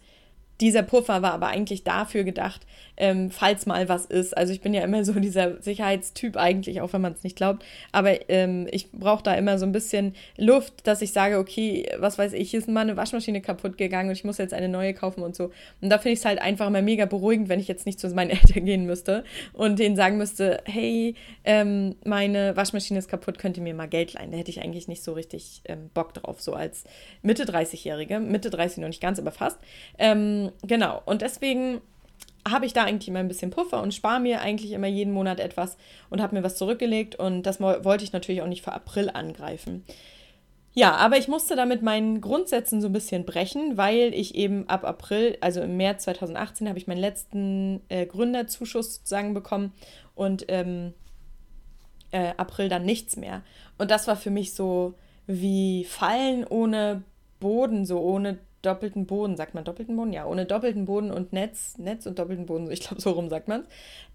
[0.62, 4.38] Dieser Puffer war aber eigentlich dafür gedacht, ähm, falls mal was ist.
[4.38, 7.66] Also ich bin ja immer so dieser Sicherheitstyp eigentlich, auch wenn man es nicht glaubt.
[7.92, 12.18] Aber ähm, ich brauche da immer so ein bisschen Luft, dass ich sage, okay, was
[12.18, 14.94] weiß ich, hier ist mal eine Waschmaschine kaputt gegangen und ich muss jetzt eine neue
[14.94, 15.52] kaufen und so.
[15.82, 18.08] Und da finde ich es halt einfach immer mega beruhigend, wenn ich jetzt nicht zu
[18.10, 23.58] meinen Eltern gehen müsste und denen sagen müsste, hey, ähm, meine Waschmaschine ist kaputt, könnt
[23.58, 24.32] ihr mir mal Geld leihen.
[24.32, 26.84] Da hätte ich eigentlich nicht so richtig ähm, Bock drauf, so als
[27.22, 28.20] Mitte 30-Jährige.
[28.20, 29.60] Mitte 30 noch nicht ganz, aber fast.
[29.98, 31.02] Ähm, genau.
[31.06, 31.82] Und deswegen
[32.48, 35.40] habe ich da eigentlich immer ein bisschen Puffer und spare mir eigentlich immer jeden Monat
[35.40, 35.78] etwas
[36.10, 39.86] und habe mir was zurückgelegt und das wollte ich natürlich auch nicht für April angreifen.
[40.76, 44.84] Ja, aber ich musste damit meinen Grundsätzen so ein bisschen brechen, weil ich eben ab
[44.86, 49.72] April, also im März 2018, habe ich meinen letzten äh, Gründerzuschuss sozusagen bekommen
[50.16, 50.94] und ähm,
[52.12, 53.44] äh, April dann nichts mehr.
[53.78, 54.96] Und das war für mich so
[55.28, 57.04] wie Fallen ohne
[57.40, 60.14] Boden, so ohne doppelten Boden, sagt man doppelten Boden?
[60.14, 63.48] Ja, ohne doppelten Boden und Netz, Netz und doppelten Boden, ich glaube, so rum sagt
[63.48, 63.66] man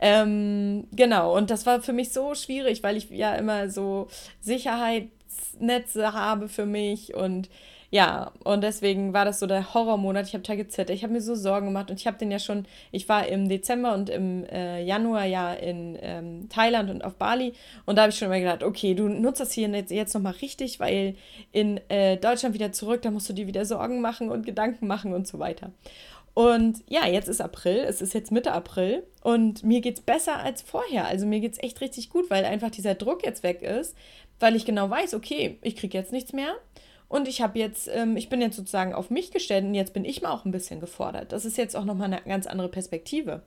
[0.01, 4.09] ähm, Genau, und das war für mich so schwierig, weil ich ja immer so
[4.41, 7.49] Sicherheitsnetze habe für mich und
[7.91, 10.27] ja, und deswegen war das so der Horrormonat.
[10.27, 12.39] Ich habe da gezittert, ich habe mir so Sorgen gemacht und ich habe den ja
[12.39, 17.15] schon, ich war im Dezember und im äh, Januar ja in ähm, Thailand und auf
[17.15, 17.55] Bali
[17.87, 20.35] und da habe ich schon immer gedacht, okay, du nutzt das hier jetzt, jetzt nochmal
[20.43, 21.15] richtig, weil
[21.51, 25.15] in äh, Deutschland wieder zurück, da musst du dir wieder Sorgen machen und Gedanken machen
[25.15, 25.71] und so weiter.
[26.35, 30.37] Und ja, jetzt ist April, es ist jetzt Mitte April und mir geht es besser
[30.37, 31.07] als vorher.
[31.07, 33.97] Also mir geht es echt richtig gut, weil einfach dieser Druck jetzt weg ist,
[34.39, 36.55] weil ich genau weiß, okay, ich kriege jetzt nichts mehr
[37.09, 40.05] und ich habe jetzt, ähm, ich bin jetzt sozusagen auf mich gestellt und jetzt bin
[40.05, 41.33] ich mal auch ein bisschen gefordert.
[41.33, 43.43] Das ist jetzt auch nochmal eine ganz andere Perspektive.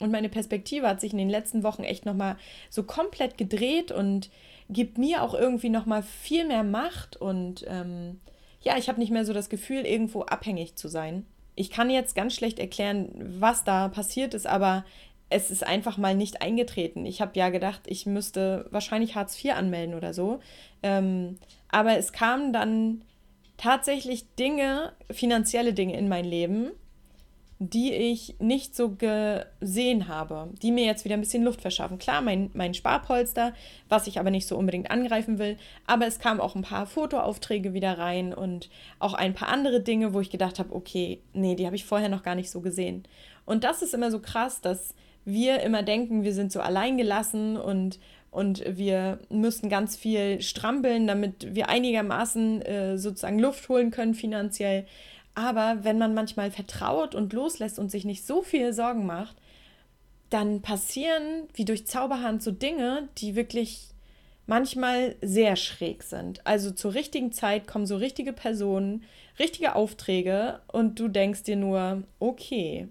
[0.00, 2.36] Und meine Perspektive hat sich in den letzten Wochen echt nochmal
[2.68, 4.28] so komplett gedreht und
[4.68, 7.16] gibt mir auch irgendwie nochmal viel mehr Macht.
[7.16, 8.20] Und ähm,
[8.60, 11.24] ja, ich habe nicht mehr so das Gefühl, irgendwo abhängig zu sein.
[11.56, 14.84] Ich kann jetzt ganz schlecht erklären, was da passiert ist, aber
[15.30, 17.06] es ist einfach mal nicht eingetreten.
[17.06, 20.40] Ich habe ja gedacht, ich müsste wahrscheinlich Hartz IV anmelden oder so.
[20.82, 23.02] Ähm, aber es kamen dann
[23.56, 26.70] tatsächlich Dinge, finanzielle Dinge in mein Leben,
[27.60, 31.98] die ich nicht so gesehen habe, die mir jetzt wieder ein bisschen Luft verschaffen.
[31.98, 33.54] Klar, mein, mein Sparpolster,
[33.88, 35.56] was ich aber nicht so unbedingt angreifen will,
[35.86, 40.12] aber es kamen auch ein paar Fotoaufträge wieder rein und auch ein paar andere Dinge,
[40.14, 43.04] wo ich gedacht habe, okay, nee, die habe ich vorher noch gar nicht so gesehen.
[43.46, 47.98] Und das ist immer so krass, dass wir immer denken, wir sind so alleingelassen und
[48.30, 54.86] und wir müssen ganz viel strampeln, damit wir einigermaßen äh, sozusagen Luft holen können finanziell.
[55.36, 59.36] Aber wenn man manchmal vertraut und loslässt und sich nicht so viel Sorgen macht,
[60.30, 63.90] dann passieren wie durch Zauberhand so Dinge, die wirklich
[64.46, 66.44] manchmal sehr schräg sind.
[66.44, 69.04] Also zur richtigen Zeit kommen so richtige Personen,
[69.38, 72.88] richtige Aufträge und du denkst dir nur, okay,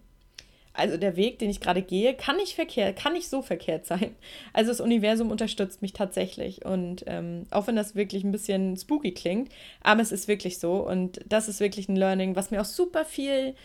[0.73, 4.15] also der Weg, den ich gerade gehe, kann nicht verkehrt, kann nicht so verkehrt sein.
[4.53, 6.65] Also das Universum unterstützt mich tatsächlich.
[6.65, 10.87] Und ähm, auch wenn das wirklich ein bisschen spooky klingt, aber es ist wirklich so.
[10.87, 13.55] Und das ist wirklich ein Learning, was mir auch super viel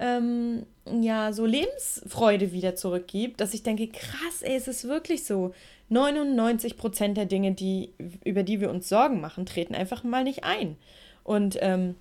[0.00, 5.52] ähm, ja, so Lebensfreude wieder zurückgibt, dass ich denke, krass, ey, es ist wirklich so.
[5.90, 7.92] 99 Prozent der Dinge, die,
[8.24, 10.76] über die wir uns Sorgen machen, treten einfach mal nicht ein.
[11.24, 11.96] Und ähm,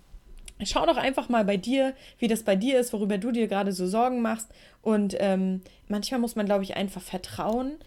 [0.64, 3.72] Schau doch einfach mal bei dir, wie das bei dir ist, worüber du dir gerade
[3.72, 4.50] so Sorgen machst.
[4.82, 7.78] Und ähm, manchmal muss man, glaube ich, einfach vertrauen,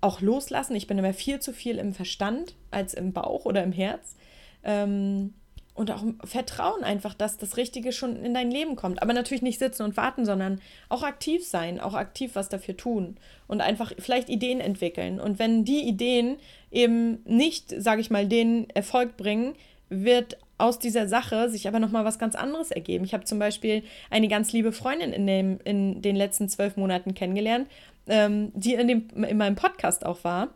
[0.00, 0.74] auch loslassen.
[0.74, 4.16] Ich bin immer viel zu viel im Verstand als im Bauch oder im Herz.
[4.64, 5.34] Ähm,
[5.76, 9.02] und auch vertrauen einfach, dass das Richtige schon in dein Leben kommt.
[9.02, 13.18] Aber natürlich nicht sitzen und warten, sondern auch aktiv sein, auch aktiv was dafür tun
[13.46, 15.20] und einfach vielleicht Ideen entwickeln.
[15.20, 16.38] Und wenn die Ideen
[16.72, 19.54] eben nicht, sage ich mal, den Erfolg bringen,
[19.90, 23.04] wird aus dieser Sache sich aber nochmal was ganz anderes ergeben.
[23.04, 27.14] Ich habe zum Beispiel eine ganz liebe Freundin in, dem, in den letzten zwölf Monaten
[27.14, 27.68] kennengelernt,
[28.06, 30.48] ähm, die in, dem, in meinem Podcast auch war,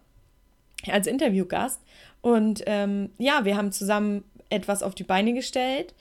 [0.91, 1.81] als Interviewgast.
[2.23, 5.95] Und ähm, ja, wir haben zusammen etwas auf die Beine gestellt,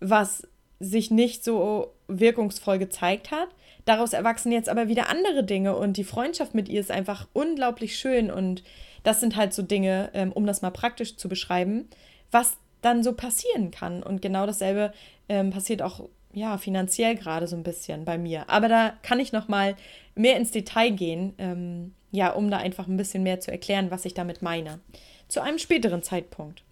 [0.00, 0.46] was
[0.80, 3.48] sich nicht so wirkungsvoll gezeigt hat.
[3.84, 7.98] Daraus erwachsen jetzt aber wieder andere Dinge und die Freundschaft mit ihr ist einfach unglaublich
[7.98, 8.62] schön und
[9.02, 11.88] das sind halt so Dinge, ähm, um das mal praktisch zu beschreiben,
[12.30, 14.02] was dann so passieren kann.
[14.02, 14.92] Und genau dasselbe
[15.28, 18.48] ähm, passiert auch ja finanziell gerade so ein bisschen bei mir.
[18.48, 19.76] Aber da kann ich noch mal
[20.14, 24.04] mehr ins Detail gehen, ähm, ja, um da einfach ein bisschen mehr zu erklären, was
[24.04, 24.80] ich damit meine.
[25.28, 26.62] Zu einem späteren Zeitpunkt.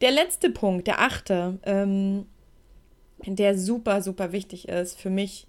[0.00, 2.26] Der letzte Punkt, der achte, ähm,
[3.24, 5.46] der super, super wichtig ist für mich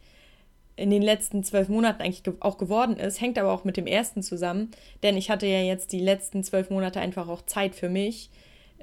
[0.75, 3.88] in den letzten zwölf Monaten eigentlich ge auch geworden ist, hängt aber auch mit dem
[3.88, 4.71] ersten zusammen,
[5.03, 8.29] denn ich hatte ja jetzt die letzten zwölf Monate einfach auch Zeit für mich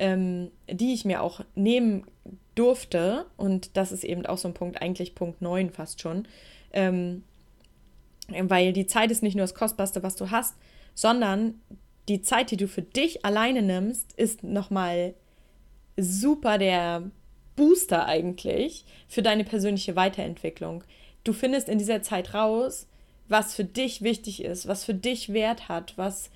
[0.01, 2.05] ähm, die ich mir auch nehmen
[2.55, 6.27] durfte, und das ist eben auch so ein Punkt, eigentlich Punkt 9 fast schon,
[6.73, 7.23] ähm,
[8.29, 10.57] weil die Zeit ist nicht nur das Kostbarste, was du hast,
[10.95, 11.61] sondern
[12.09, 15.15] die Zeit, die du für dich alleine nimmst, ist nochmal
[15.97, 17.11] super der
[17.55, 20.83] Booster eigentlich für deine persönliche Weiterentwicklung.
[21.25, 22.87] Du findest in dieser Zeit raus,
[23.29, 26.31] was für dich wichtig ist, was für dich Wert hat, was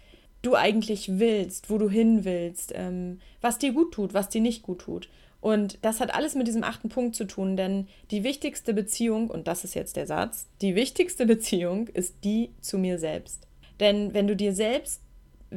[0.45, 4.63] du eigentlich willst, wo du hin willst, ähm, was dir gut tut, was dir nicht
[4.63, 5.09] gut tut.
[5.41, 9.47] Und das hat alles mit diesem achten Punkt zu tun, denn die wichtigste Beziehung, und
[9.47, 13.47] das ist jetzt der Satz, die wichtigste Beziehung ist die zu mir selbst.
[13.81, 15.03] Denn wenn du dir selbst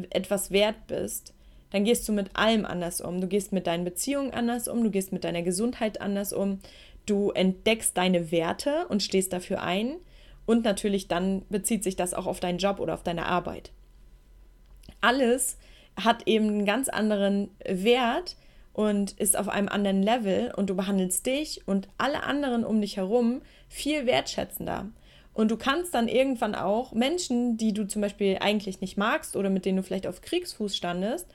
[0.10, 1.34] etwas wert bist,
[1.72, 3.22] dann gehst du mit allem anders um.
[3.22, 6.60] Du gehst mit deinen Beziehungen anders um, du gehst mit deiner Gesundheit anders um,
[7.06, 9.96] du entdeckst deine Werte und stehst dafür ein.
[10.46, 13.72] Und natürlich dann bezieht sich das auch auf deinen Job oder auf deine Arbeit
[15.02, 15.58] alles
[15.96, 18.36] hat eben einen ganz anderen Wert
[18.74, 22.98] und ist auf einem anderen Level und du behandelst dich und alle anderen um dich
[22.98, 24.88] herum viel wertschätzender.
[25.34, 29.50] Und du kannst dann irgendwann auch Menschen, die du zum Beispiel eigentlich nicht magst oder
[29.50, 31.28] mit denen du vielleicht auf Kriegsfuß standest,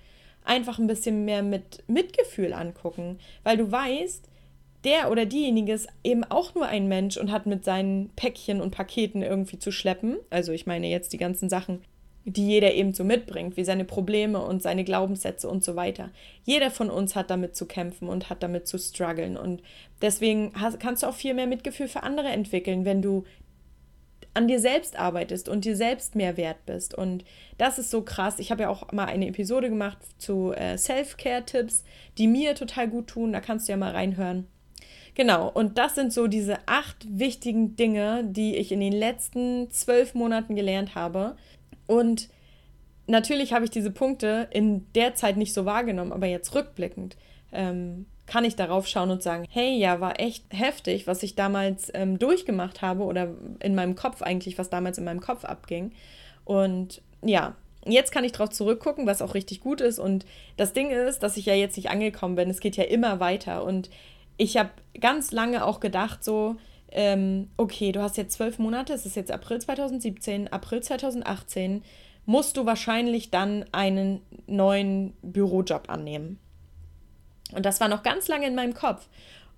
[0.44, 4.28] einfach ein bisschen mehr mit Mitgefühl angucken, weil du weißt,
[4.84, 8.72] der oder diejenige ist eben auch nur ein Mensch und hat mit seinen Päckchen und
[8.72, 10.16] Paketen irgendwie zu schleppen.
[10.30, 11.82] Also ich meine jetzt die ganzen Sachen,
[12.24, 16.10] die jeder eben so mitbringt, wie seine Probleme und seine Glaubenssätze und so weiter.
[16.44, 19.36] Jeder von uns hat damit zu kämpfen und hat damit zu strugglen.
[19.36, 19.62] Und
[20.00, 23.24] deswegen hast, kannst du auch viel mehr Mitgefühl für andere entwickeln, wenn du
[24.34, 26.94] an dir selbst arbeitest und dir selbst mehr wert bist.
[26.94, 27.24] Und
[27.58, 28.38] das ist so krass.
[28.38, 31.84] Ich habe ja auch mal eine Episode gemacht zu äh, Self-Care-Tipps,
[32.18, 33.32] die mir total gut tun.
[33.32, 34.46] Da kannst du ja mal reinhören.
[35.14, 40.14] Genau, und das sind so diese acht wichtigen Dinge, die ich in den letzten zwölf
[40.14, 41.36] Monaten gelernt habe.
[41.92, 42.30] Und
[43.06, 47.18] natürlich habe ich diese Punkte in der Zeit nicht so wahrgenommen, aber jetzt rückblickend
[47.52, 51.90] ähm, kann ich darauf schauen und sagen, hey, ja, war echt heftig, was ich damals
[51.92, 53.28] ähm, durchgemacht habe oder
[53.60, 55.92] in meinem Kopf eigentlich, was damals in meinem Kopf abging.
[56.46, 59.98] Und ja, jetzt kann ich darauf zurückgucken, was auch richtig gut ist.
[59.98, 60.24] Und
[60.56, 62.48] das Ding ist, dass ich ja jetzt nicht angekommen bin.
[62.48, 63.64] Es geht ja immer weiter.
[63.64, 63.90] Und
[64.38, 66.56] ich habe ganz lange auch gedacht, so,
[66.92, 71.82] ähm, okay, du hast jetzt zwölf Monate, es ist jetzt April 2017, April 2018,
[72.26, 76.38] musst du wahrscheinlich dann einen neuen Bürojob annehmen.
[77.54, 79.08] Und das war noch ganz lange in meinem Kopf.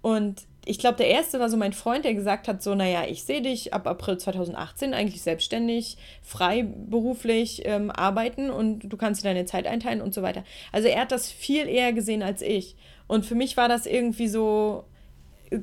[0.00, 3.24] Und ich glaube, der erste war so mein Freund, der gesagt hat: So, naja, ich
[3.24, 9.44] sehe dich ab April 2018 eigentlich selbstständig, freiberuflich ähm, arbeiten und du kannst dir deine
[9.44, 10.44] Zeit einteilen und so weiter.
[10.72, 12.76] Also, er hat das viel eher gesehen als ich.
[13.06, 14.84] Und für mich war das irgendwie so,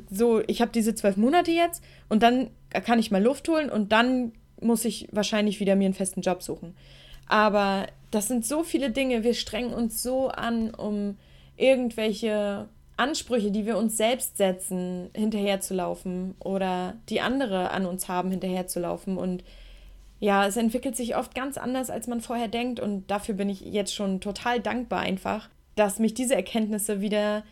[0.09, 2.49] so ich habe diese zwölf Monate jetzt und dann
[2.85, 6.43] kann ich mal Luft holen und dann muss ich wahrscheinlich wieder mir einen festen Job
[6.43, 6.75] suchen.
[7.27, 11.17] Aber das sind so viele Dinge, wir strengen uns so an, um
[11.55, 12.67] irgendwelche
[12.97, 19.17] Ansprüche, die wir uns selbst setzen, hinterherzulaufen oder die andere an uns haben, hinterherzulaufen.
[19.17, 19.43] Und
[20.19, 22.79] ja, es entwickelt sich oft ganz anders, als man vorher denkt.
[22.79, 27.43] Und dafür bin ich jetzt schon total dankbar einfach, dass mich diese Erkenntnisse wieder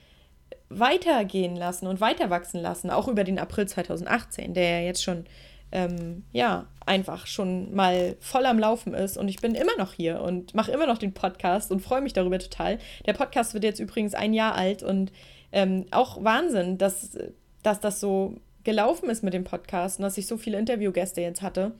[0.69, 5.25] weitergehen lassen und weiter wachsen lassen, auch über den April 2018, der ja jetzt schon,
[5.71, 9.17] ähm, ja, einfach schon mal voll am Laufen ist.
[9.17, 12.13] Und ich bin immer noch hier und mache immer noch den Podcast und freue mich
[12.13, 12.79] darüber total.
[13.05, 15.11] Der Podcast wird jetzt übrigens ein Jahr alt und
[15.51, 17.17] ähm, auch Wahnsinn, dass,
[17.63, 21.41] dass das so gelaufen ist mit dem Podcast und dass ich so viele Interviewgäste jetzt
[21.41, 21.71] hatte.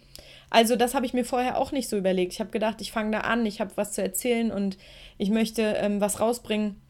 [0.50, 2.34] Also das habe ich mir vorher auch nicht so überlegt.
[2.34, 4.78] Ich habe gedacht, ich fange da an, ich habe was zu erzählen und
[5.18, 6.82] ich möchte ähm, was rausbringen.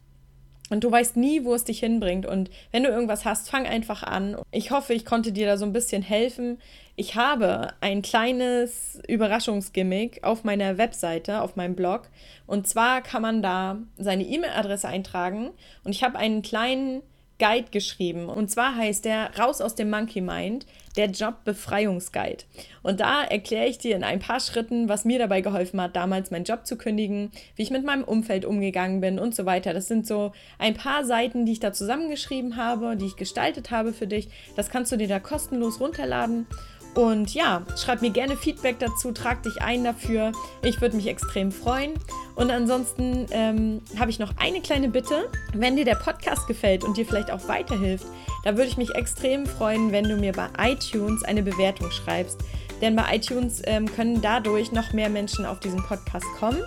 [0.70, 2.24] Und du weißt nie, wo es dich hinbringt.
[2.24, 4.36] Und wenn du irgendwas hast, fang einfach an.
[4.52, 6.58] Ich hoffe, ich konnte dir da so ein bisschen helfen.
[6.96, 12.08] Ich habe ein kleines Überraschungsgimmick auf meiner Webseite, auf meinem Blog.
[12.46, 15.50] Und zwar kann man da seine E-Mail-Adresse eintragen.
[15.82, 17.02] Und ich habe einen kleinen
[17.40, 18.28] Guide geschrieben.
[18.28, 22.44] Und zwar heißt der Raus aus dem Monkey Mind, der Jobbefreiungsguide.
[22.82, 26.30] Und da erkläre ich dir in ein paar Schritten, was mir dabei geholfen hat, damals
[26.30, 29.72] meinen Job zu kündigen, wie ich mit meinem Umfeld umgegangen bin und so weiter.
[29.72, 33.92] Das sind so ein paar Seiten, die ich da zusammengeschrieben habe, die ich gestaltet habe
[33.92, 34.28] für dich.
[34.54, 36.46] Das kannst du dir da kostenlos runterladen.
[36.94, 40.32] Und ja, schreib mir gerne Feedback dazu, trag dich ein dafür.
[40.62, 41.94] Ich würde mich extrem freuen.
[42.34, 45.28] Und ansonsten ähm, habe ich noch eine kleine Bitte.
[45.54, 48.06] Wenn dir der Podcast gefällt und dir vielleicht auch weiterhilft,
[48.44, 52.38] da würde ich mich extrem freuen, wenn du mir bei iTunes eine Bewertung schreibst.
[52.80, 56.62] Denn bei iTunes ähm, können dadurch noch mehr Menschen auf diesen Podcast kommen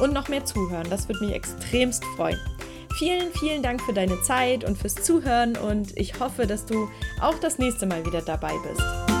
[0.00, 0.86] und noch mehr zuhören.
[0.88, 2.38] Das würde mich extremst freuen.
[2.98, 6.88] Vielen, vielen Dank für deine Zeit und fürs Zuhören und ich hoffe, dass du
[7.20, 9.15] auch das nächste Mal wieder dabei bist.